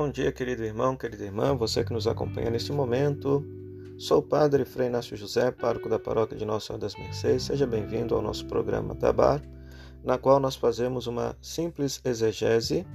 [0.00, 3.44] Bom dia, querido irmão, querida irmã, você que nos acompanha neste momento.
[3.98, 7.42] Sou o Padre Frei Inácio José, pároco da paróquia de Nossa Senhora das Mercês.
[7.42, 9.42] Seja bem-vindo ao nosso programa Tabar,
[10.02, 12.86] na qual nós fazemos uma simples exegese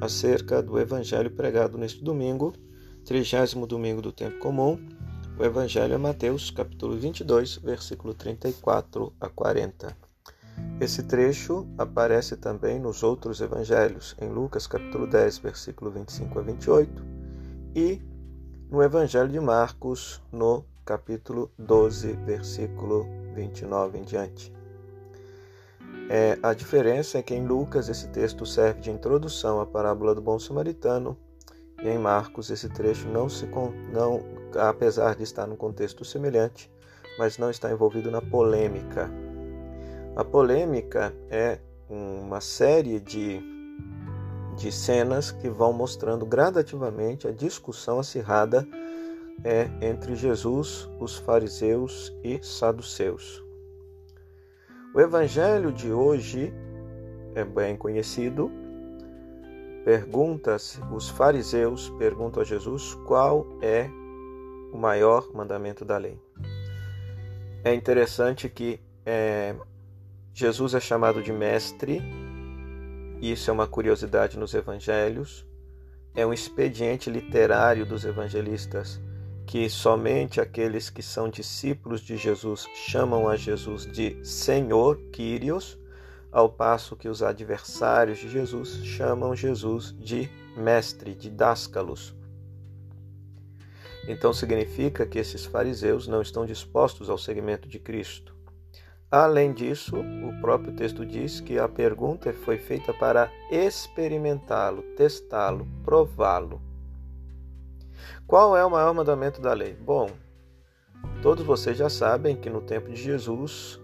[0.00, 2.52] acerca do Evangelho pregado neste domingo,
[3.04, 4.76] trigésimo domingo do tempo comum.
[5.38, 10.09] O Evangelho é Mateus, capítulo 22, versículo 34 a 40.
[10.80, 17.04] Esse trecho aparece também nos outros evangelhos, em Lucas capítulo 10, versículo 25 a 28,
[17.76, 18.00] e
[18.70, 24.50] no Evangelho de Marcos, no capítulo 12, versículo 29 em diante.
[26.08, 30.22] É, a diferença é que em Lucas esse texto serve de introdução à parábola do
[30.22, 31.14] bom samaritano,
[31.82, 33.46] e em Marcos esse trecho não se
[33.92, 34.22] não,
[34.58, 36.72] apesar de estar num contexto semelhante,
[37.18, 39.10] mas não está envolvido na polêmica
[40.16, 41.58] a polêmica é
[41.88, 43.40] uma série de,
[44.56, 48.66] de cenas que vão mostrando gradativamente a discussão acirrada
[49.44, 53.42] é, entre Jesus, os fariseus e saduceus.
[54.94, 56.52] O evangelho de hoje
[57.34, 58.50] é bem conhecido.
[59.84, 63.88] Pergunta-se, os fariseus perguntam a Jesus qual é
[64.72, 66.18] o maior mandamento da lei.
[67.64, 69.54] É interessante que é,
[70.32, 72.00] Jesus é chamado de mestre,
[73.20, 75.44] isso é uma curiosidade nos evangelhos,
[76.14, 79.00] é um expediente literário dos evangelistas
[79.50, 85.76] que somente aqueles que são discípulos de Jesus chamam a Jesus de Senhor, Kyrios,
[86.30, 92.14] ao passo que os adversários de Jesus chamam Jesus de mestre, de dáscalos.
[94.06, 98.32] Então significa que esses fariseus não estão dispostos ao seguimento de Cristo.
[99.10, 106.62] Além disso, o próprio texto diz que a pergunta foi feita para experimentá-lo, testá-lo, prová-lo.
[108.24, 109.74] Qual é o maior mandamento da lei?
[109.74, 110.08] Bom,
[111.22, 113.80] todos vocês já sabem que no tempo de Jesus,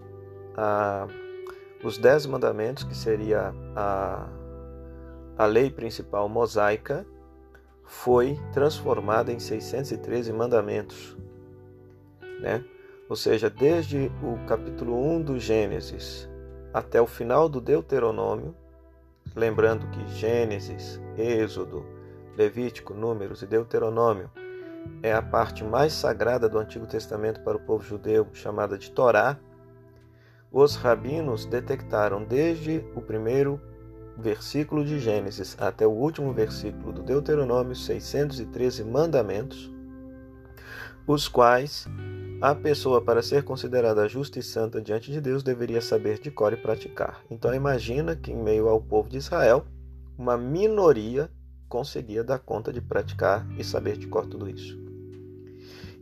[1.83, 4.29] os dez mandamentos, que seria a,
[5.37, 7.05] a lei principal mosaica,
[7.83, 11.17] foi transformada em 613 mandamentos.
[12.39, 12.63] Né?
[13.09, 16.29] Ou seja, desde o capítulo 1 do Gênesis
[16.73, 18.53] até o final do Deuteronômio,
[19.35, 21.85] lembrando que Gênesis, Êxodo,
[22.35, 24.29] Levítico, Números e Deuteronômio
[25.01, 29.37] é a parte mais sagrada do Antigo Testamento para o povo judeu, chamada de Torá,
[30.51, 33.59] os rabinos detectaram desde o primeiro
[34.17, 39.71] versículo de Gênesis até o último versículo do Deuteronômio 613 mandamentos,
[41.05, 41.87] os quais
[42.39, 46.53] a pessoa, para ser considerada justa e santa diante de Deus, deveria saber de cor
[46.53, 47.23] e praticar.
[47.31, 49.65] Então, imagina que, em meio ao povo de Israel,
[50.15, 51.31] uma minoria
[51.67, 54.77] conseguia dar conta de praticar e saber de cor tudo isso.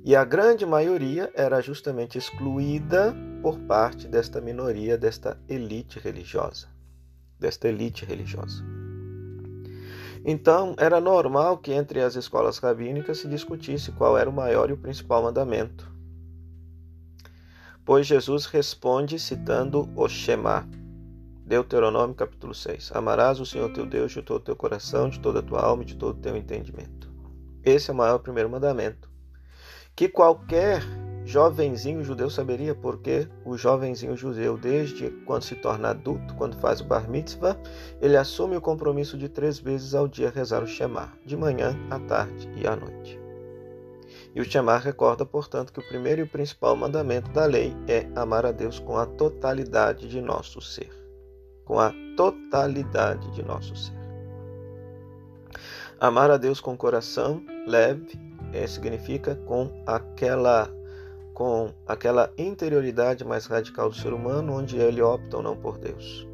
[0.03, 6.67] E a grande maioria era justamente excluída por parte desta minoria, desta elite religiosa.
[7.39, 8.61] Desta elite religiosa.
[10.25, 14.73] Então, era normal que entre as escolas rabínicas se discutisse qual era o maior e
[14.73, 15.94] o principal mandamento.
[17.85, 20.67] Pois Jesus responde citando o Shema.
[21.45, 22.91] Deuteronômio capítulo 6.
[22.95, 25.83] Amarás o Senhor teu Deus de todo o teu coração, de toda a tua alma
[25.83, 27.13] e de todo o teu entendimento.
[27.63, 29.07] Esse é o maior primeiro mandamento.
[29.95, 30.81] Que qualquer
[31.25, 36.85] jovenzinho judeu saberia, porque o jovenzinho judeu, desde quando se torna adulto, quando faz o
[36.85, 37.55] bar mitzvah,
[38.01, 41.99] ele assume o compromisso de três vezes ao dia rezar o Shema, de manhã, à
[41.99, 43.24] tarde e à noite.
[44.35, 48.45] E o Shema recorda, portanto, que o primeiro e principal mandamento da lei é amar
[48.45, 50.91] a Deus com a totalidade de nosso ser.
[51.63, 53.95] Com a totalidade de nosso ser.
[55.97, 58.19] Amar a Deus com coração leve
[58.51, 60.69] é, significa com aquela
[61.33, 66.25] com aquela interioridade mais radical do ser humano, onde ele opta ou não por Deus.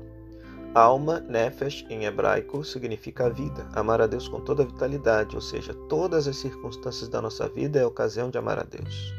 [0.73, 5.73] Alma, nefesh, em hebraico, significa vida, amar a Deus com toda a vitalidade, ou seja,
[5.89, 9.13] todas as circunstâncias da nossa vida é ocasião de amar a Deus.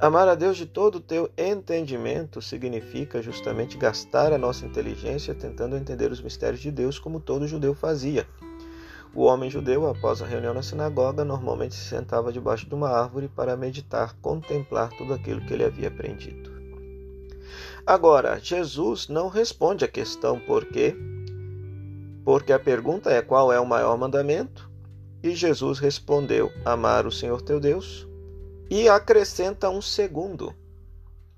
[0.00, 5.76] Amar a Deus de todo o teu entendimento significa justamente gastar a nossa inteligência tentando
[5.76, 8.26] entender os mistérios de Deus, como todo judeu fazia.
[9.14, 13.28] O homem judeu, após a reunião na sinagoga, normalmente se sentava debaixo de uma árvore
[13.28, 16.65] para meditar, contemplar tudo aquilo que ele havia aprendido.
[17.86, 20.96] Agora, Jesus não responde a questão por quê,
[22.24, 24.68] porque a pergunta é qual é o maior mandamento,
[25.22, 28.06] e Jesus respondeu: amar o Senhor teu Deus,
[28.68, 30.52] e acrescenta um segundo.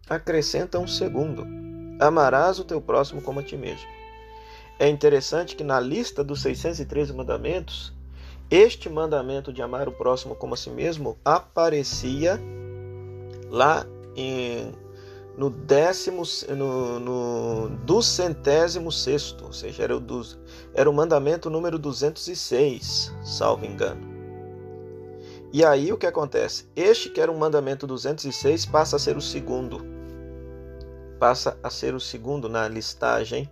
[0.09, 1.47] Acrescenta um segundo:
[2.01, 3.87] amarás o teu próximo como a ti mesmo.
[4.79, 7.93] É interessante que na lista dos 613 mandamentos,
[8.51, 12.41] Este mandamento de amar o próximo como a si mesmo aparecia
[13.51, 13.85] lá
[14.17, 14.73] em,
[15.39, 20.37] no décimo, no, no do centésimo sexto, ou seja, era o, dos,
[20.75, 24.05] era o mandamento número 206, salvo engano.
[25.53, 26.69] E aí o que acontece?
[26.75, 29.81] Este que era o mandamento 206 passa a ser o segundo.
[31.21, 33.49] Passa a ser o segundo na listagem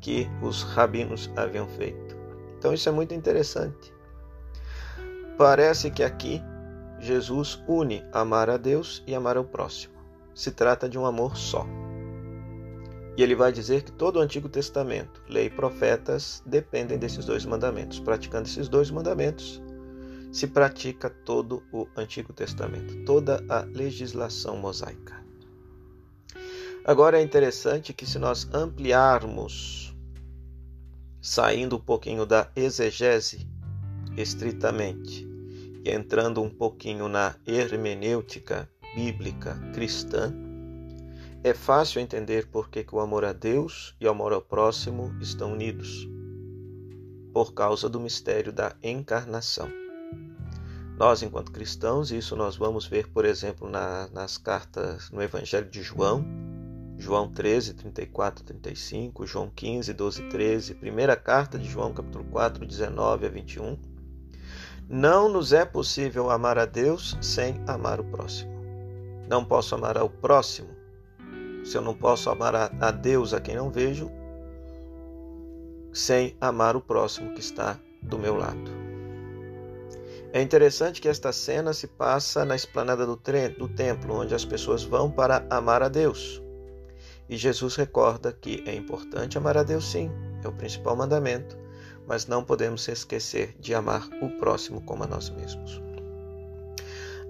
[0.00, 2.16] que os rabinos haviam feito.
[2.56, 3.92] Então isso é muito interessante.
[5.36, 6.42] Parece que aqui
[6.98, 9.97] Jesus une amar a Deus e amar ao próximo.
[10.38, 11.66] Se trata de um amor só.
[13.16, 17.44] E ele vai dizer que todo o Antigo Testamento, lei e profetas, dependem desses dois
[17.44, 17.98] mandamentos.
[17.98, 19.60] Praticando esses dois mandamentos,
[20.30, 25.20] se pratica todo o Antigo Testamento, toda a legislação mosaica.
[26.84, 29.92] Agora é interessante que, se nós ampliarmos,
[31.20, 33.44] saindo um pouquinho da exegese
[34.16, 35.28] estritamente
[35.84, 40.34] e entrando um pouquinho na hermenêutica bíblica cristã,
[41.42, 45.52] é fácil entender por que, o amor a Deus e o amor ao próximo estão
[45.52, 46.08] unidos
[47.32, 49.68] por causa do mistério da encarnação.
[50.98, 55.80] Nós, enquanto cristãos, isso nós vamos ver, por exemplo, na, nas cartas no Evangelho de
[55.80, 56.24] João,
[56.98, 63.26] João 13, 34, 35, João 15, 12, 13, primeira carta de João, capítulo 4, 19
[63.26, 63.78] a 21.
[64.88, 68.57] Não nos é possível amar a Deus sem amar o próximo.
[69.28, 70.68] Não posso amar ao próximo
[71.64, 74.10] se eu não posso amar a, a Deus a quem não vejo,
[75.92, 78.70] sem amar o próximo que está do meu lado.
[80.32, 84.82] É interessante que esta cena se passa na esplanada do, do templo, onde as pessoas
[84.82, 86.42] vão para amar a Deus.
[87.28, 90.10] E Jesus recorda que é importante amar a Deus, sim,
[90.42, 91.58] é o principal mandamento,
[92.06, 95.87] mas não podemos esquecer de amar o próximo como a nós mesmos.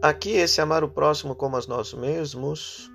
[0.00, 2.89] Aqui, esse amar o próximo como a nós mesmos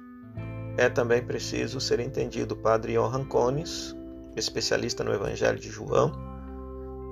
[0.78, 2.54] é também preciso ser entendido.
[2.54, 3.94] O padre Johan Cones,
[4.38, 6.14] especialista no Evangelho de João,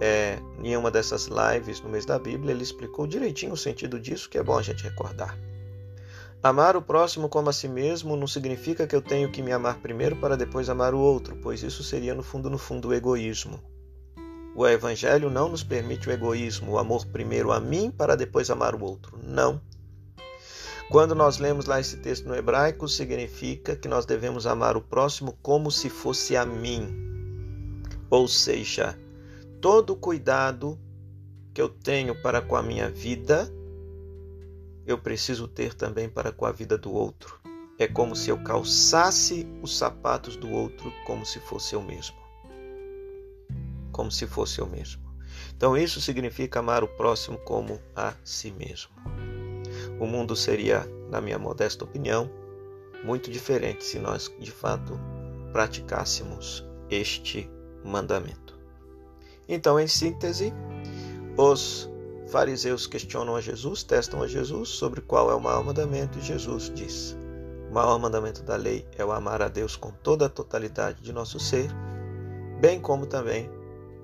[0.02, 4.30] é, em uma dessas lives no mês da Bíblia, ele explicou direitinho o sentido disso,
[4.30, 5.38] que é bom a gente recordar.
[6.42, 9.80] Amar o próximo como a si mesmo não significa que eu tenho que me amar
[9.80, 13.60] primeiro para depois amar o outro, pois isso seria no fundo, no fundo, o egoísmo.
[14.56, 18.74] O Evangelho não nos permite o egoísmo, o amor primeiro a mim para depois amar
[18.74, 19.20] o outro.
[19.22, 19.62] Não.
[20.92, 25.38] Quando nós lemos lá esse texto no hebraico, significa que nós devemos amar o próximo
[25.42, 27.82] como se fosse a mim.
[28.10, 29.00] Ou seja,
[29.62, 30.78] todo cuidado
[31.54, 33.50] que eu tenho para com a minha vida,
[34.86, 37.40] eu preciso ter também para com a vida do outro.
[37.80, 42.18] É como se eu calçasse os sapatos do outro como se fosse eu mesmo.
[43.94, 45.02] Como se fosse eu mesmo.
[45.56, 48.92] Então, isso significa amar o próximo como a si mesmo.
[50.02, 52.28] O mundo seria, na minha modesta opinião,
[53.04, 55.00] muito diferente se nós de fato
[55.52, 57.48] praticássemos este
[57.86, 58.60] mandamento.
[59.48, 60.52] Então, em síntese,
[61.38, 61.88] os
[62.30, 66.72] fariseus questionam a Jesus, testam a Jesus sobre qual é o maior mandamento, e Jesus
[66.74, 67.16] diz:
[67.70, 71.14] O maior mandamento da lei é o amar a Deus com toda a totalidade de
[71.14, 71.70] nosso ser,
[72.60, 73.48] bem como também,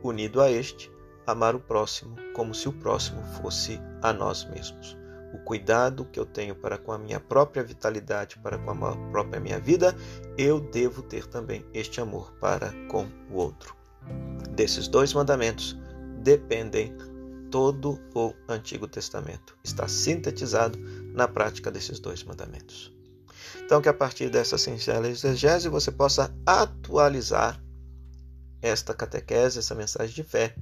[0.03, 0.91] unido a este,
[1.25, 4.96] amar o próximo como se o próximo fosse a nós mesmos.
[5.33, 9.39] O cuidado que eu tenho para com a minha própria vitalidade, para com a própria
[9.39, 9.95] minha vida,
[10.37, 13.75] eu devo ter também este amor para com o outro.
[14.51, 15.77] Desses dois mandamentos
[16.19, 16.95] dependem
[17.51, 19.57] todo o Antigo Testamento.
[19.63, 20.77] Está sintetizado
[21.13, 22.93] na prática desses dois mandamentos.
[23.63, 27.61] Então, que a partir dessa singela exegese você possa atualizar
[28.61, 30.55] esta catequese, essa mensagem de fé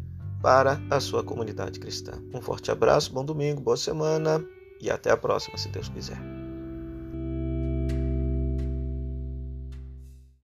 [0.45, 2.11] para a sua comunidade cristã.
[2.31, 4.45] Um forte abraço, bom domingo, boa semana
[4.79, 6.34] e até a próxima, se Deus quiser.